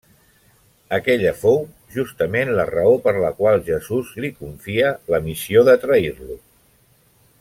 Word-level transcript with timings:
Aquella 0.97 1.33
fou 1.41 1.59
justament 1.97 2.51
la 2.59 2.65
raó 2.69 2.95
per 3.03 3.13
la 3.25 3.31
qual 3.41 3.61
Jesús 3.69 4.15
li 4.25 4.33
confia 4.39 4.91
la 5.17 5.21
missió 5.29 5.65
de 5.69 5.77
trair-lo. 5.85 6.41